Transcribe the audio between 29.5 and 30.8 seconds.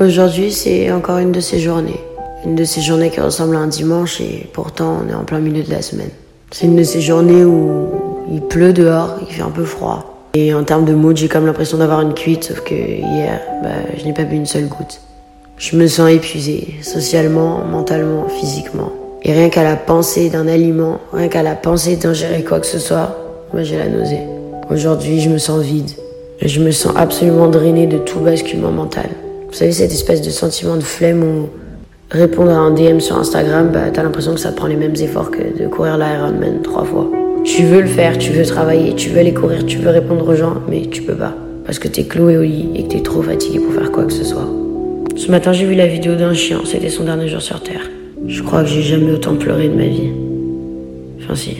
savez, cette espèce de sentiment